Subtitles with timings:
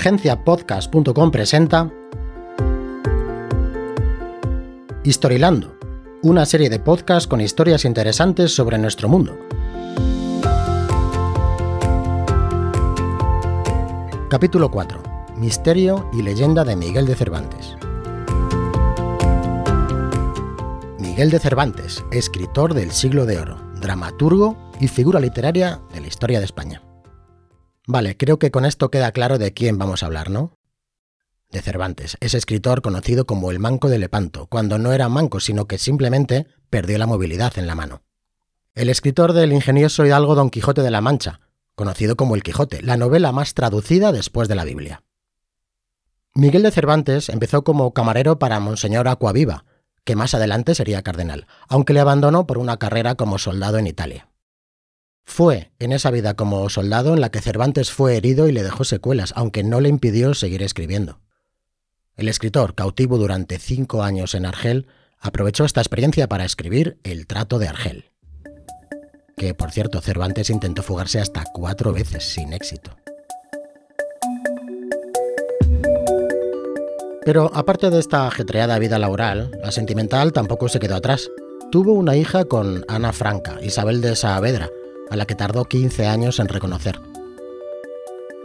[0.00, 1.90] agenciapodcast.com presenta
[5.04, 5.76] Historilando,
[6.22, 9.38] una serie de podcasts con historias interesantes sobre nuestro mundo.
[14.30, 15.02] Capítulo 4.
[15.36, 17.76] Misterio y leyenda de Miguel de Cervantes.
[20.98, 26.38] Miguel de Cervantes, escritor del siglo de oro, dramaturgo y figura literaria de la historia
[26.38, 26.80] de España.
[27.86, 30.58] Vale, creo que con esto queda claro de quién vamos a hablar, ¿no?
[31.50, 35.66] De Cervantes, ese escritor conocido como el Manco de Lepanto, cuando no era manco, sino
[35.66, 38.02] que simplemente perdió la movilidad en la mano.
[38.74, 41.40] El escritor del ingenioso hidalgo Don Quijote de la Mancha,
[41.74, 45.02] conocido como El Quijote, la novela más traducida después de la Biblia.
[46.34, 49.64] Miguel de Cervantes empezó como camarero para Monseñor Acuaviva,
[50.04, 54.29] que más adelante sería cardenal, aunque le abandonó por una carrera como soldado en Italia.
[55.24, 58.84] Fue en esa vida como soldado en la que Cervantes fue herido y le dejó
[58.84, 61.20] secuelas, aunque no le impidió seguir escribiendo.
[62.16, 64.86] El escritor, cautivo durante cinco años en Argel,
[65.18, 68.10] aprovechó esta experiencia para escribir El trato de Argel.
[69.36, 72.96] Que, por cierto, Cervantes intentó fugarse hasta cuatro veces sin éxito.
[77.24, 81.30] Pero aparte de esta ajetreada vida laboral, la sentimental tampoco se quedó atrás.
[81.70, 84.68] Tuvo una hija con Ana Franca, Isabel de Saavedra,
[85.10, 87.00] a la que tardó 15 años en reconocer.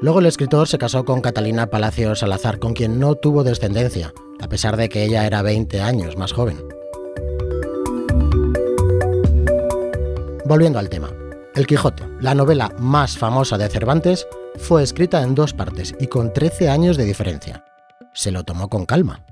[0.00, 4.48] Luego el escritor se casó con Catalina Palacio Salazar, con quien no tuvo descendencia, a
[4.48, 6.62] pesar de que ella era 20 años más joven.
[10.44, 11.10] Volviendo al tema.
[11.54, 16.32] El Quijote, la novela más famosa de Cervantes, fue escrita en dos partes y con
[16.32, 17.64] 13 años de diferencia.
[18.14, 19.24] Se lo tomó con calma.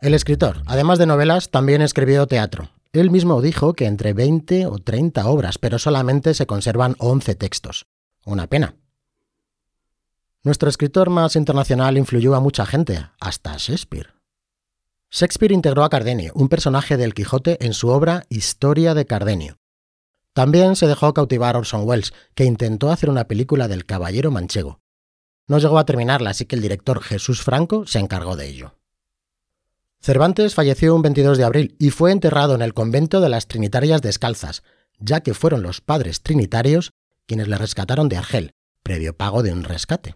[0.00, 4.78] El escritor, además de novelas, también escribió teatro, él mismo dijo que entre 20 o
[4.78, 7.86] 30 obras, pero solamente se conservan 11 textos.
[8.24, 8.76] Una pena.
[10.42, 14.14] Nuestro escritor más internacional influyó a mucha gente, hasta Shakespeare.
[15.10, 19.58] Shakespeare integró a Cardenio, un personaje del Quijote, en su obra Historia de Cardenio.
[20.32, 24.80] También se dejó cautivar Orson Welles, que intentó hacer una película del Caballero Manchego.
[25.46, 28.74] No llegó a terminarla, así que el director Jesús Franco se encargó de ello.
[30.00, 34.00] Cervantes falleció un 22 de abril y fue enterrado en el convento de las Trinitarias
[34.00, 34.62] Descalzas,
[34.98, 36.92] ya que fueron los padres trinitarios
[37.26, 40.14] quienes le rescataron de Argel, previo pago de un rescate.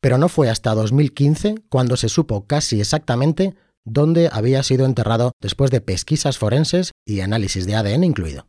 [0.00, 5.70] Pero no fue hasta 2015 cuando se supo casi exactamente dónde había sido enterrado después
[5.70, 8.48] de pesquisas forenses y análisis de ADN incluido.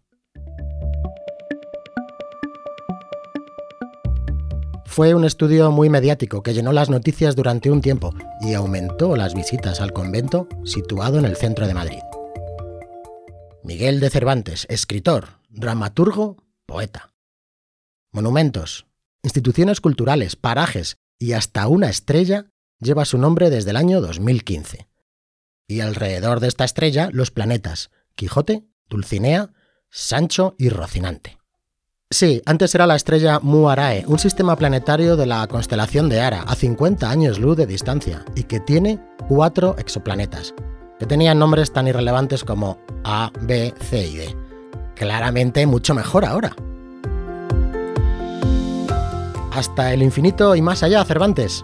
[4.93, 9.33] Fue un estudio muy mediático que llenó las noticias durante un tiempo y aumentó las
[9.33, 12.03] visitas al convento situado en el centro de Madrid.
[13.63, 16.37] Miguel de Cervantes, escritor, dramaturgo,
[16.67, 17.11] poeta.
[18.11, 18.85] Monumentos,
[19.23, 24.87] instituciones culturales, parajes y hasta una estrella lleva su nombre desde el año 2015.
[25.67, 29.53] Y alrededor de esta estrella los planetas Quijote, Dulcinea,
[29.89, 31.39] Sancho y Rocinante.
[32.13, 36.43] Sí, antes era la estrella Mu Arae, un sistema planetario de la constelación de Ara,
[36.43, 40.53] a 50 años luz de distancia, y que tiene cuatro exoplanetas,
[40.99, 44.37] que tenían nombres tan irrelevantes como A, B, C y D.
[44.93, 46.55] Claramente mucho mejor ahora.
[49.51, 51.63] Hasta el infinito y más allá, Cervantes.